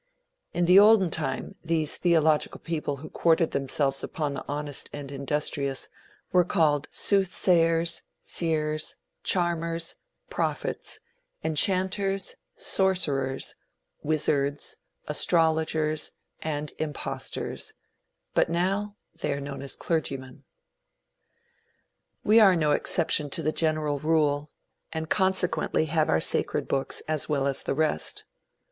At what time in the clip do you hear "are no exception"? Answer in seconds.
22.39-23.29